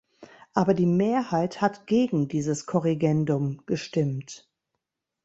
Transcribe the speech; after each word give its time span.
Aber 0.55 0.73
die 0.73 0.87
Mehrheit 0.87 1.61
hat 1.61 1.85
gegen 1.85 2.27
dieses 2.27 2.65
Korrigendum 2.65 3.61
gestimmt. 3.67 4.49